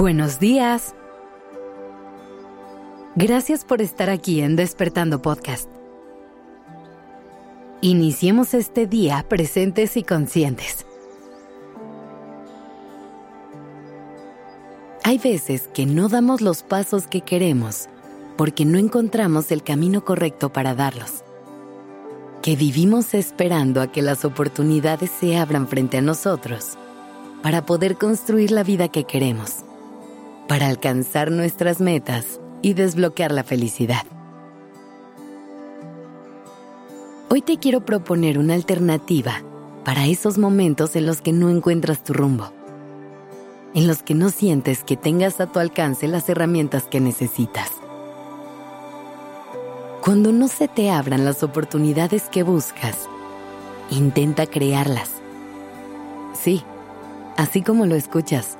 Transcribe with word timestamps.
Buenos 0.00 0.38
días. 0.40 0.94
Gracias 3.16 3.66
por 3.66 3.82
estar 3.82 4.08
aquí 4.08 4.40
en 4.40 4.56
Despertando 4.56 5.20
Podcast. 5.20 5.68
Iniciemos 7.82 8.54
este 8.54 8.86
día 8.86 9.26
presentes 9.28 9.98
y 9.98 10.02
conscientes. 10.02 10.86
Hay 15.04 15.18
veces 15.18 15.68
que 15.68 15.84
no 15.84 16.08
damos 16.08 16.40
los 16.40 16.62
pasos 16.62 17.06
que 17.06 17.20
queremos 17.20 17.90
porque 18.38 18.64
no 18.64 18.78
encontramos 18.78 19.52
el 19.52 19.62
camino 19.62 20.02
correcto 20.02 20.50
para 20.50 20.74
darlos. 20.74 21.24
Que 22.40 22.56
vivimos 22.56 23.12
esperando 23.12 23.82
a 23.82 23.92
que 23.92 24.00
las 24.00 24.24
oportunidades 24.24 25.10
se 25.10 25.36
abran 25.36 25.68
frente 25.68 25.98
a 25.98 26.00
nosotros 26.00 26.78
para 27.42 27.66
poder 27.66 27.96
construir 27.98 28.50
la 28.50 28.62
vida 28.62 28.88
que 28.88 29.04
queremos 29.04 29.64
para 30.50 30.66
alcanzar 30.66 31.30
nuestras 31.30 31.80
metas 31.80 32.40
y 32.60 32.74
desbloquear 32.74 33.30
la 33.30 33.44
felicidad. 33.44 34.02
Hoy 37.28 37.40
te 37.40 37.58
quiero 37.58 37.84
proponer 37.84 38.36
una 38.36 38.54
alternativa 38.54 39.44
para 39.84 40.06
esos 40.06 40.38
momentos 40.38 40.96
en 40.96 41.06
los 41.06 41.20
que 41.22 41.32
no 41.32 41.50
encuentras 41.50 42.02
tu 42.02 42.14
rumbo, 42.14 42.52
en 43.74 43.86
los 43.86 44.02
que 44.02 44.16
no 44.16 44.30
sientes 44.30 44.82
que 44.82 44.96
tengas 44.96 45.40
a 45.40 45.46
tu 45.46 45.60
alcance 45.60 46.08
las 46.08 46.28
herramientas 46.28 46.82
que 46.82 46.98
necesitas. 46.98 47.70
Cuando 50.02 50.32
no 50.32 50.48
se 50.48 50.66
te 50.66 50.90
abran 50.90 51.24
las 51.24 51.44
oportunidades 51.44 52.24
que 52.24 52.42
buscas, 52.42 53.08
intenta 53.88 54.46
crearlas. 54.46 55.10
Sí, 56.32 56.64
así 57.36 57.62
como 57.62 57.86
lo 57.86 57.94
escuchas 57.94 58.58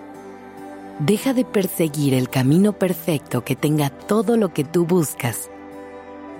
Deja 1.00 1.32
de 1.32 1.46
perseguir 1.46 2.12
el 2.12 2.28
camino 2.28 2.74
perfecto 2.74 3.42
que 3.42 3.56
tenga 3.56 3.88
todo 3.88 4.36
lo 4.36 4.52
que 4.52 4.64
tú 4.64 4.84
buscas 4.84 5.50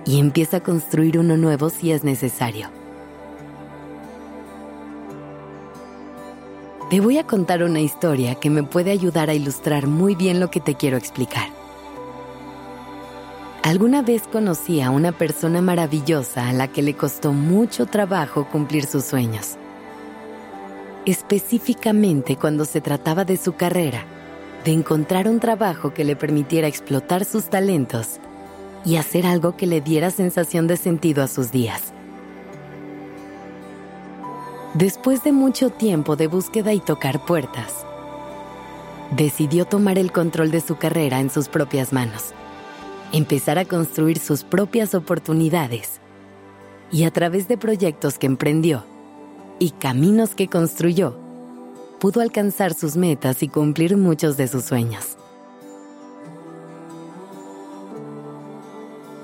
y 0.05 0.21
empieza 0.21 0.59
a 0.59 0.63
construir 0.63 1.19
uno 1.19 1.39
nuevo 1.39 1.71
si 1.71 1.93
es 1.93 2.05
necesario. 2.05 2.69
Te 6.91 7.01
voy 7.01 7.17
a 7.17 7.27
contar 7.27 7.63
una 7.63 7.81
historia 7.81 8.35
que 8.35 8.51
me 8.51 8.63
puede 8.63 8.91
ayudar 8.91 9.31
a 9.31 9.35
ilustrar 9.35 9.87
muy 9.87 10.15
bien 10.15 10.41
lo 10.41 10.51
que 10.51 10.61
te 10.61 10.75
quiero 10.75 10.99
explicar. 10.99 11.49
Alguna 13.63 14.03
vez 14.03 14.25
conocí 14.31 14.83
a 14.83 14.91
una 14.91 15.13
persona 15.13 15.63
maravillosa 15.63 16.51
a 16.51 16.53
la 16.53 16.69
que 16.69 16.83
le 16.83 16.93
costó 16.93 17.33
mucho 17.33 17.87
trabajo 17.87 18.47
cumplir 18.47 18.85
sus 18.85 19.07
sueños. 19.07 19.57
Específicamente 21.07 22.37
cuando 22.37 22.67
se 22.67 22.83
trataba 22.83 23.25
de 23.25 23.39
su 23.39 23.55
carrera 23.55 24.05
de 24.65 24.73
encontrar 24.73 25.29
un 25.29 25.41
trabajo 25.41 25.95
que 25.95 26.05
le 26.05 26.17
permitiera 26.17 26.69
explotar 26.69 27.25
sus 27.25 27.49
talentos 27.49 28.21
y 28.85 28.97
hacer 28.97 29.27
algo 29.27 29.57
que 29.57 29.67
le 29.67 29.81
diera 29.81 30.11
sensación 30.11 30.67
de 30.67 30.77
sentido 30.77 31.23
a 31.23 31.29
sus 31.29 31.51
días. 31.51 31.93
Después 34.75 35.25
de 35.25 35.33
mucho 35.33 35.71
tiempo 35.71 36.17
de 36.17 36.27
búsqueda 36.27 36.73
y 36.73 36.81
tocar 36.81 37.25
puertas, 37.25 37.85
decidió 39.17 39.65
tomar 39.65 39.99
el 39.99 40.13
control 40.13 40.51
de 40.51 40.61
su 40.61 40.77
carrera 40.77 41.21
en 41.21 41.31
sus 41.31 41.49
propias 41.49 41.93
manos, 41.93 42.33
empezar 43.13 43.59
a 43.59 43.65
construir 43.65 44.19
sus 44.19 44.45
propias 44.45 44.95
oportunidades 44.95 46.01
y 46.93 47.05
a 47.05 47.11
través 47.11 47.49
de 47.49 47.59
proyectos 47.59 48.19
que 48.19 48.27
emprendió 48.27 48.85
y 49.59 49.71
caminos 49.71 50.35
que 50.35 50.49
construyó, 50.49 51.19
pudo 52.01 52.23
alcanzar 52.23 52.73
sus 52.73 52.97
metas 52.97 53.43
y 53.43 53.49
cumplir 53.49 53.97
muchos 53.97 54.39
de 54.39 54.49
sus 54.49 54.65
sueños. 54.65 55.19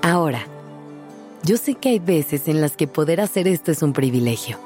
Ahora, 0.03 0.41
yo 1.43 1.57
sé 1.57 1.73
que 1.73 1.89
hay 1.89 1.99
veces 1.99 2.47
en 2.47 2.61
las 2.61 2.77
que 2.77 2.87
poder 2.87 3.19
hacer 3.19 3.47
esto 3.47 3.71
es 3.71 3.81
un 3.81 3.93
privilegio, 3.93 4.59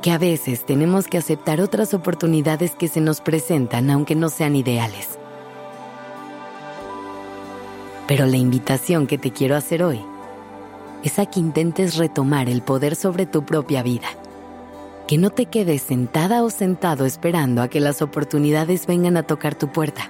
que 0.00 0.10
a 0.10 0.18
veces 0.18 0.64
tenemos 0.64 1.06
que 1.06 1.18
aceptar 1.18 1.60
otras 1.60 1.92
oportunidades 1.92 2.72
que 2.74 2.88
se 2.88 3.00
nos 3.00 3.20
presentan 3.20 3.90
aunque 3.90 4.16
no 4.16 4.30
sean 4.30 4.56
ideales. 4.56 5.18
Pero 8.08 8.26
la 8.26 8.36
invitación 8.36 9.06
que 9.06 9.18
te 9.18 9.30
quiero 9.30 9.54
hacer 9.54 9.84
hoy 9.84 10.00
es 11.04 11.18
a 11.18 11.26
que 11.26 11.40
intentes 11.40 11.96
retomar 11.96 12.48
el 12.48 12.62
poder 12.62 12.96
sobre 12.96 13.26
tu 13.26 13.44
propia 13.44 13.82
vida 13.82 14.08
que 15.12 15.18
no 15.18 15.28
te 15.28 15.44
quedes 15.44 15.82
sentada 15.82 16.42
o 16.42 16.48
sentado 16.48 17.04
esperando 17.04 17.60
a 17.60 17.68
que 17.68 17.80
las 17.80 18.00
oportunidades 18.00 18.86
vengan 18.86 19.18
a 19.18 19.22
tocar 19.22 19.54
tu 19.54 19.68
puerta. 19.68 20.08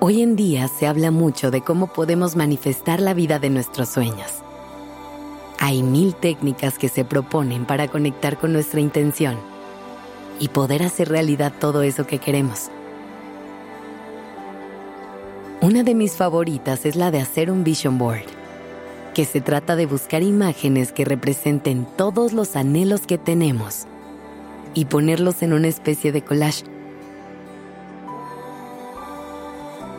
Hoy 0.00 0.20
en 0.20 0.36
día 0.36 0.68
se 0.68 0.86
habla 0.86 1.10
mucho 1.10 1.50
de 1.50 1.62
cómo 1.62 1.94
podemos 1.94 2.36
manifestar 2.36 3.00
la 3.00 3.14
vida 3.14 3.38
de 3.38 3.48
nuestros 3.48 3.88
sueños. 3.88 4.42
Hay 5.58 5.82
mil 5.82 6.14
técnicas 6.14 6.76
que 6.76 6.90
se 6.90 7.06
proponen 7.06 7.64
para 7.64 7.88
conectar 7.88 8.36
con 8.36 8.52
nuestra 8.52 8.80
intención 8.80 9.38
y 10.38 10.48
poder 10.48 10.82
hacer 10.82 11.08
realidad 11.08 11.54
todo 11.58 11.80
eso 11.80 12.06
que 12.06 12.18
queremos. 12.18 12.68
Una 15.62 15.82
de 15.82 15.94
mis 15.94 16.16
favoritas 16.16 16.84
es 16.84 16.96
la 16.96 17.10
de 17.10 17.22
hacer 17.22 17.50
un 17.50 17.64
vision 17.64 17.96
board 17.96 18.41
que 19.14 19.24
se 19.24 19.40
trata 19.40 19.76
de 19.76 19.86
buscar 19.86 20.22
imágenes 20.22 20.92
que 20.92 21.04
representen 21.04 21.86
todos 21.96 22.32
los 22.32 22.56
anhelos 22.56 23.02
que 23.02 23.18
tenemos 23.18 23.86
y 24.74 24.86
ponerlos 24.86 25.42
en 25.42 25.52
una 25.52 25.68
especie 25.68 26.12
de 26.12 26.22
collage. 26.22 26.64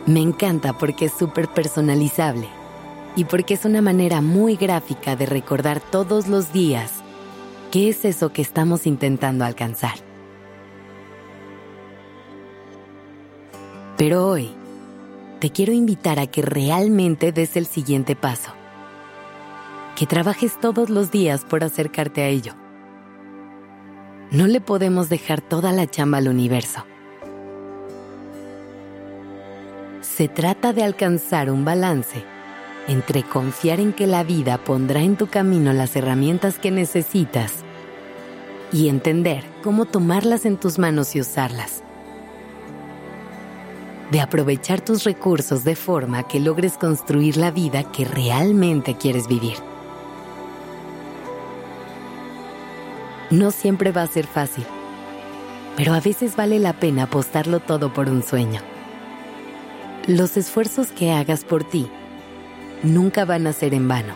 Me 0.06 0.20
encanta 0.20 0.72
porque 0.72 1.06
es 1.06 1.12
súper 1.12 1.48
personalizable 1.48 2.48
y 3.16 3.24
porque 3.24 3.54
es 3.54 3.64
una 3.64 3.80
manera 3.80 4.20
muy 4.20 4.56
gráfica 4.56 5.16
de 5.16 5.26
recordar 5.26 5.80
todos 5.80 6.26
los 6.26 6.52
días 6.52 6.90
qué 7.70 7.88
es 7.88 8.04
eso 8.04 8.32
que 8.32 8.42
estamos 8.42 8.86
intentando 8.86 9.44
alcanzar. 9.44 9.94
Pero 13.96 14.26
hoy 14.26 14.50
te 15.38 15.50
quiero 15.50 15.72
invitar 15.72 16.18
a 16.18 16.26
que 16.26 16.42
realmente 16.42 17.30
des 17.30 17.56
el 17.56 17.66
siguiente 17.66 18.16
paso 18.16 18.52
que 19.96 20.06
trabajes 20.06 20.58
todos 20.60 20.90
los 20.90 21.10
días 21.10 21.44
por 21.44 21.64
acercarte 21.64 22.22
a 22.22 22.28
ello. 22.28 22.54
No 24.30 24.46
le 24.46 24.60
podemos 24.60 25.08
dejar 25.08 25.40
toda 25.40 25.72
la 25.72 25.86
chamba 25.86 26.18
al 26.18 26.28
universo. 26.28 26.84
Se 30.00 30.28
trata 30.28 30.72
de 30.72 30.82
alcanzar 30.82 31.50
un 31.50 31.64
balance 31.64 32.24
entre 32.88 33.22
confiar 33.22 33.80
en 33.80 33.92
que 33.92 34.06
la 34.06 34.24
vida 34.24 34.58
pondrá 34.58 35.00
en 35.00 35.16
tu 35.16 35.28
camino 35.28 35.72
las 35.72 35.96
herramientas 35.96 36.58
que 36.58 36.70
necesitas 36.70 37.64
y 38.72 38.88
entender 38.88 39.44
cómo 39.62 39.86
tomarlas 39.86 40.44
en 40.44 40.56
tus 40.56 40.78
manos 40.78 41.14
y 41.14 41.20
usarlas. 41.20 41.82
De 44.10 44.20
aprovechar 44.20 44.80
tus 44.80 45.04
recursos 45.04 45.64
de 45.64 45.76
forma 45.76 46.28
que 46.28 46.40
logres 46.40 46.76
construir 46.76 47.36
la 47.36 47.50
vida 47.50 47.90
que 47.90 48.04
realmente 48.04 48.96
quieres 48.96 49.28
vivir. 49.28 49.73
No 53.30 53.50
siempre 53.50 53.90
va 53.90 54.02
a 54.02 54.06
ser 54.06 54.26
fácil, 54.26 54.64
pero 55.76 55.94
a 55.94 56.00
veces 56.00 56.36
vale 56.36 56.58
la 56.58 56.74
pena 56.74 57.04
apostarlo 57.04 57.60
todo 57.60 57.92
por 57.92 58.08
un 58.08 58.22
sueño. 58.22 58.60
Los 60.06 60.36
esfuerzos 60.36 60.88
que 60.88 61.12
hagas 61.12 61.44
por 61.44 61.64
ti 61.64 61.88
nunca 62.82 63.24
van 63.24 63.46
a 63.46 63.52
ser 63.52 63.72
en 63.72 63.88
vano. 63.88 64.14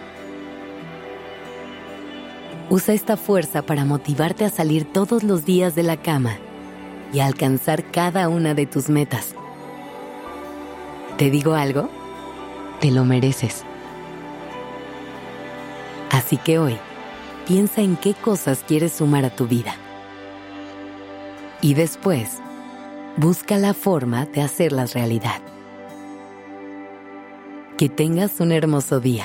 Usa 2.71 2.93
esta 2.93 3.17
fuerza 3.17 3.63
para 3.63 3.87
motivarte 3.87 4.45
a 4.45 4.51
salir 4.51 4.85
todos 4.85 5.23
los 5.23 5.47
días 5.47 5.75
de 5.75 5.83
la 5.83 5.97
cama 5.97 6.37
y 7.13 7.21
a 7.21 7.27
alcanzar 7.27 7.85
cada 7.91 8.29
una 8.29 8.53
de 8.53 8.67
tus 8.67 8.91
metas. 8.91 9.35
¿Te 11.17 11.31
digo 11.31 11.55
algo? 11.55 11.89
Te 12.81 12.91
lo 12.91 13.07
mereces. 13.07 13.65
Así 16.11 16.37
que 16.37 16.59
hoy, 16.59 16.77
piensa 17.49 17.81
en 17.81 17.97
qué 17.97 18.13
cosas 18.13 18.63
quieres 18.69 18.93
sumar 18.93 19.25
a 19.25 19.31
tu 19.31 19.47
vida. 19.49 19.75
Y 21.63 21.73
después, 21.73 22.41
busca 23.17 23.57
la 23.57 23.73
forma 23.73 24.27
de 24.27 24.43
hacerlas 24.43 24.93
realidad. 24.93 25.41
Que 27.79 27.89
tengas 27.89 28.39
un 28.41 28.53
hermoso 28.53 29.01
día. 29.01 29.25